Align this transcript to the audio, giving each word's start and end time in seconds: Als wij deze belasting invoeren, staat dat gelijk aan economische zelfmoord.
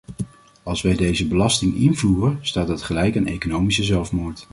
Als 0.63 0.81
wij 0.81 0.95
deze 0.95 1.27
belasting 1.27 1.75
invoeren, 1.75 2.37
staat 2.41 2.67
dat 2.67 2.81
gelijk 2.81 3.17
aan 3.17 3.25
economische 3.25 3.83
zelfmoord. 3.83 4.47